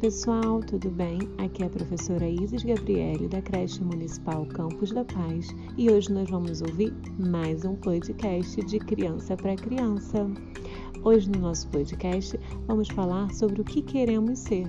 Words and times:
pessoal, 0.00 0.60
tudo 0.62 0.88
bem? 0.88 1.18
Aqui 1.36 1.62
é 1.62 1.66
a 1.66 1.68
professora 1.68 2.26
Isis 2.26 2.62
Gabriele 2.62 3.28
da 3.28 3.42
creche 3.42 3.84
municipal 3.84 4.46
Campos 4.46 4.92
da 4.92 5.04
Paz 5.04 5.54
e 5.76 5.90
hoje 5.90 6.10
nós 6.10 6.30
vamos 6.30 6.62
ouvir 6.62 6.94
mais 7.18 7.66
um 7.66 7.76
podcast 7.76 8.64
de 8.64 8.78
criança 8.78 9.36
para 9.36 9.54
criança. 9.56 10.26
Hoje 11.04 11.30
no 11.30 11.38
nosso 11.40 11.68
podcast 11.68 12.40
vamos 12.66 12.88
falar 12.88 13.30
sobre 13.34 13.60
o 13.60 13.64
que 13.64 13.82
queremos 13.82 14.38
ser. 14.38 14.66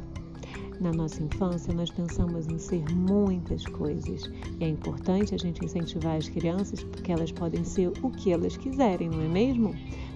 Na 0.82 0.92
nossa 0.92 1.24
infância, 1.24 1.74
nós 1.74 1.90
pensamos 1.90 2.48
em 2.48 2.60
ser 2.60 2.84
muitas 2.94 3.66
coisas 3.66 4.30
e 4.60 4.66
é 4.66 4.68
importante 4.68 5.34
a 5.34 5.38
gente 5.38 5.64
incentivar 5.64 6.18
as 6.18 6.28
crianças 6.28 6.84
porque 6.84 7.10
elas 7.10 7.32
podem 7.32 7.64
ser 7.64 7.94
o 8.04 8.10
que 8.10 8.34
elas 8.34 8.58
quiserem, 8.58 9.10
não 9.10 9.22
é 9.22 9.30
mesmo? 9.30 9.74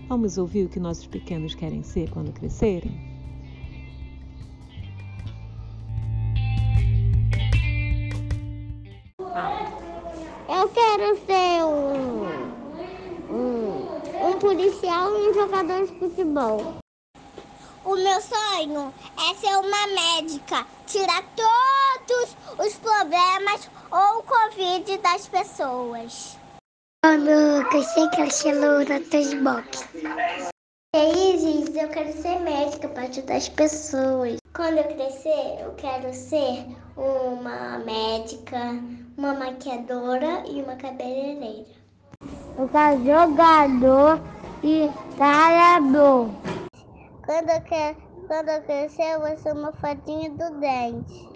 Vamos 0.09 0.37
ouvir 0.37 0.65
o 0.65 0.69
que 0.69 0.79
nossos 0.79 1.07
pequenos 1.07 1.55
querem 1.55 1.83
ser 1.83 2.09
quando 2.09 2.33
crescerem? 2.33 3.14
Eu 10.65 10.69
quero 10.69 11.15
ser 11.27 11.63
um, 11.63 12.25
um, 13.29 14.29
um 14.29 14.39
policial 14.39 15.15
e 15.15 15.29
um 15.29 15.33
jogador 15.35 15.85
de 15.85 15.99
futebol. 15.99 16.77
O 17.83 17.95
meu 17.95 18.19
sonho 18.19 18.91
é 19.15 19.35
ser 19.35 19.55
uma 19.57 19.85
médica, 19.85 20.65
tirar 20.87 21.23
todos 21.35 22.35
os 22.57 22.73
problemas 22.77 23.69
ou 23.91 24.21
o 24.21 24.23
Covid 24.23 24.97
das 24.97 25.27
pessoas. 25.27 26.35
Quando 27.03 27.29
eu 27.29 27.69
crescer, 27.69 28.09
quero 28.09 28.31
ser 28.31 28.53
loura 28.53 28.99
dos 29.01 29.35
box. 29.35 29.87
E 29.93 30.97
aí, 30.97 31.37
gente, 31.37 31.77
eu 31.77 31.89
quero 31.89 32.11
ser 32.11 32.39
médica 32.39 32.87
para 32.89 33.03
ajudar 33.03 33.35
as 33.35 33.49
pessoas. 33.49 34.37
Quando 34.55 34.77
eu 34.77 34.85
crescer, 34.85 35.59
eu 35.59 35.73
quero 35.73 36.13
ser 36.13 36.65
uma 36.95 37.77
médica, 37.79 38.81
uma 39.17 39.33
maquiadora 39.33 40.45
e 40.47 40.61
uma 40.61 40.77
cabeleireira. 40.77 41.65
Eu 42.57 42.69
quero 42.69 43.03
jogador 43.03 44.21
e 44.63 44.89
trabalhador. 45.17 46.29
Quando 47.25 47.49
eu, 47.49 47.61
quero, 47.63 47.97
quando 48.27 48.47
eu 48.47 48.61
crescer, 48.61 49.15
eu 49.15 49.19
vou 49.19 49.37
ser 49.37 49.51
uma 49.51 49.73
fadinha 49.73 50.29
do 50.29 50.59
dente. 50.61 51.27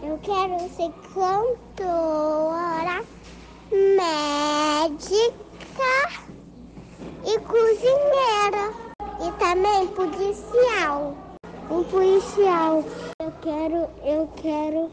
Eu 0.00 0.16
quero 0.18 0.60
ser 0.68 0.92
cantora, 1.14 3.02
médica 3.72 4.86
e 7.24 7.40
cozinheira. 7.40 8.86
E 9.18 9.32
também 9.32 9.88
policial. 9.88 11.25
Um 11.68 11.82
policial. 11.84 12.84
Eu 13.20 13.32
quero, 13.42 13.88
eu 14.04 14.28
quero 14.40 14.90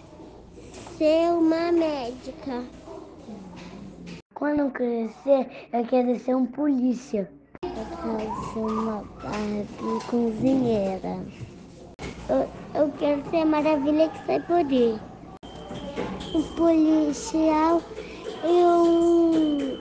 ser 0.97 1.31
uma 1.31 1.71
médica. 1.71 2.63
Quando 4.33 4.59
eu 4.61 4.71
crescer, 4.71 5.47
eu 5.71 5.85
quero 5.85 6.19
ser 6.19 6.35
um 6.35 6.47
polícia. 6.47 7.29
Eu 7.61 7.85
quero 8.01 8.35
ser 8.51 8.59
uma 8.59 9.03
Barbie 9.21 10.01
cozinheira. 10.09 11.23
Eu, 12.27 12.81
eu 12.81 12.91
quero 12.93 13.29
ser 13.29 13.45
maravilha 13.45 14.09
que 14.09 14.25
sai 14.25 14.39
poder. 14.39 14.99
Um 16.33 16.41
policial 16.55 17.81
e 18.43 18.65
um 18.65 19.77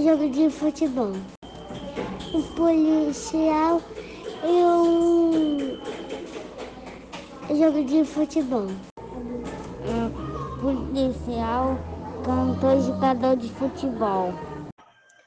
jogo 0.00 0.30
de 0.30 0.48
futebol. 0.50 1.12
Um 2.32 2.42
policial 2.54 3.82
e 4.44 4.46
um 4.46 4.77
jogo 7.56 7.84
de 7.84 8.04
futebol. 8.04 8.68
Um 9.84 10.60
policial, 10.60 11.78
cantor, 12.24 12.80
jogador 12.80 13.36
de 13.36 13.48
futebol. 13.50 14.32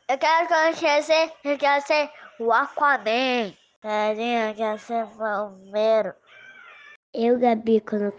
Eu 0.08 0.18
quero 0.18 0.48
conhecer, 0.48 1.32
eu 1.44 1.58
quero 1.58 1.88
ser 1.88 2.10
o 2.40 2.52
Aquaman. 2.52 3.54
Eu 3.84 4.56
quero 4.56 4.80
ser 4.80 5.06
bombeiro. 5.06 6.14
Eu, 7.14 7.40
Gabi, 7.40 7.82
quando, 7.82 8.14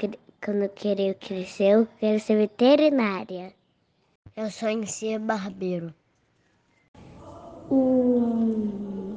quando 0.44 0.68
querer 0.70 1.14
crescer, 1.14 1.72
eu 1.72 1.88
quero 2.00 2.18
ser 2.18 2.36
veterinária. 2.36 3.54
Eu 4.34 4.50
sonho 4.50 4.82
em 4.82 4.86
ser 4.86 5.18
barbeiro. 5.18 5.94
Um 7.70 9.16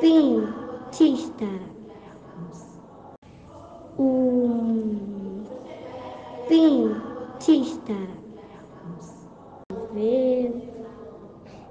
pintista. 0.00 1.46
Um 3.98 5.44
pintista. 6.52 7.94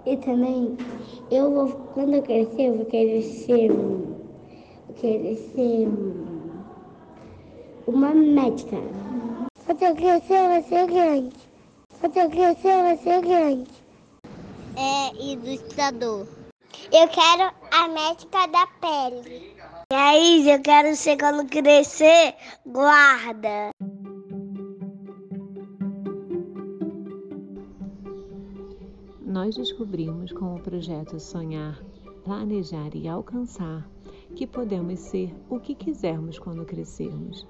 E 0.04 0.18
também, 0.18 0.76
eu 1.30 1.52
vou, 1.52 1.68
quando 1.94 2.16
eu 2.16 2.24
crescer, 2.24 2.70
eu 2.70 2.78
vou 2.78 2.86
querer 2.86 3.22
ser, 3.22 3.70
eu 3.70 4.96
querer 4.96 5.36
ser 5.36 5.88
uma 7.86 8.10
médica. 8.10 8.78
Quando 9.66 9.84
eu 9.84 9.96
crescer, 9.96 10.34
eu 10.34 10.50
vou 10.50 10.64
ser 10.64 10.88
grande. 10.88 11.36
Quando 12.00 12.18
eu 12.18 12.30
crescer, 12.32 12.68
eu 12.68 12.88
vou 12.88 12.98
ser 12.98 13.22
grande. 13.22 13.72
É 14.76 15.24
ilustrador. 15.24 16.26
Eu 16.92 17.08
quero 17.08 17.52
a 17.72 17.88
médica 17.88 18.48
da 18.48 18.66
pele. 18.82 19.56
E 19.92 19.96
aí, 19.96 20.50
eu 20.50 20.60
quero 20.62 20.96
ser 20.96 21.18
quando 21.18 21.48
crescer, 21.48 22.34
guarda. 22.66 23.70
Nós 29.42 29.56
descobrimos 29.56 30.32
com 30.32 30.54
o 30.54 30.60
projeto 30.60 31.20
Sonhar, 31.20 31.84
Planejar 32.24 32.96
e 32.96 33.08
Alcançar 33.08 33.90
que 34.36 34.46
podemos 34.46 35.00
ser 35.00 35.34
o 35.50 35.60
que 35.60 35.74
quisermos 35.74 36.38
quando 36.38 36.64
crescermos. 36.64 37.48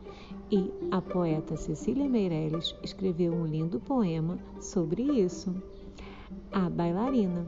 E 0.50 0.72
a 0.90 1.01
poeta 1.01 1.57
Cecília 1.57 2.07
Meirelles 2.07 2.74
escreveu 2.81 3.34
um 3.34 3.46
lindo 3.46 3.78
poema 3.78 4.40
sobre 4.62 5.03
isso. 5.03 5.53
A 6.53 6.69
bailarina. 6.69 7.46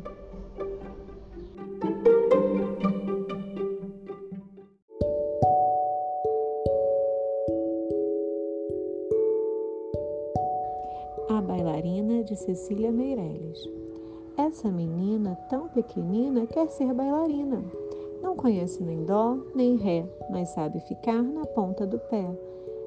A 11.29 11.41
bailarina 11.41 12.25
de 12.25 12.35
Cecília 12.35 12.91
Meirelles. 12.91 13.82
Essa 14.35 14.71
menina 14.71 15.37
tão 15.47 15.67
pequenina 15.67 16.47
quer 16.47 16.67
ser 16.67 16.91
bailarina. 16.91 17.63
Não 18.19 18.35
conhece 18.35 18.83
nem 18.83 19.03
dó 19.05 19.37
nem 19.53 19.75
ré, 19.75 20.09
mas 20.31 20.49
sabe 20.49 20.79
ficar 20.79 21.21
na 21.21 21.45
ponta 21.45 21.85
do 21.85 21.99
pé. 21.99 22.25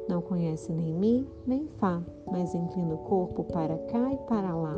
Não 0.08 0.20
conhece 0.20 0.72
nem 0.72 0.92
mi 0.92 1.24
nem 1.46 1.68
fá, 1.78 2.02
mas 2.28 2.52
inclina 2.52 2.94
o 2.94 2.98
corpo 2.98 3.44
para 3.44 3.78
cá 3.78 4.12
e 4.12 4.16
para 4.28 4.56
lá. 4.56 4.76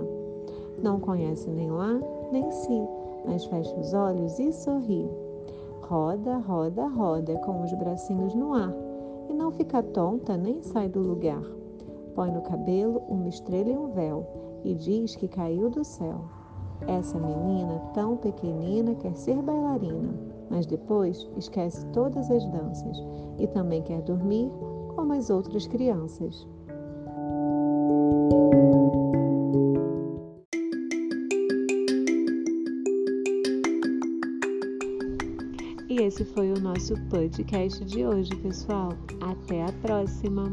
Não 0.82 1.00
conhece 1.00 1.48
nem 1.48 1.70
lá 1.70 1.98
nem 2.30 2.50
si, 2.50 2.86
mas 3.24 3.46
fecha 3.46 3.74
os 3.74 3.94
olhos 3.94 4.38
e 4.38 4.52
sorri. 4.52 5.08
Roda, 5.80 6.36
roda, 6.36 6.86
roda 6.86 7.34
com 7.38 7.62
os 7.62 7.72
bracinhos 7.72 8.34
no 8.34 8.52
ar 8.52 8.74
e 9.30 9.32
não 9.32 9.50
fica 9.50 9.82
tonta 9.82 10.36
nem 10.36 10.60
sai 10.60 10.90
do 10.90 11.00
lugar. 11.00 11.42
Põe 12.14 12.30
no 12.30 12.42
cabelo 12.42 13.02
uma 13.08 13.28
estrela 13.28 13.70
e 13.70 13.76
um 13.76 13.88
véu 13.88 14.26
e 14.64 14.74
diz 14.74 15.16
que 15.16 15.28
caiu 15.28 15.70
do 15.70 15.82
céu. 15.82 16.37
Essa 16.86 17.18
menina 17.18 17.78
tão 17.92 18.16
pequenina 18.16 18.94
quer 18.94 19.14
ser 19.14 19.42
bailarina, 19.42 20.14
mas 20.50 20.66
depois 20.66 21.28
esquece 21.36 21.84
todas 21.86 22.30
as 22.30 22.44
danças 22.50 22.96
e 23.38 23.46
também 23.46 23.82
quer 23.82 24.00
dormir 24.02 24.50
como 24.94 25.12
as 25.12 25.30
outras 25.30 25.66
crianças. 25.66 26.46
E 35.88 36.02
esse 36.02 36.24
foi 36.24 36.52
o 36.52 36.60
nosso 36.60 36.94
podcast 37.08 37.84
de 37.84 38.06
hoje, 38.06 38.34
pessoal. 38.36 38.90
Até 39.20 39.64
a 39.64 39.72
próxima! 39.82 40.44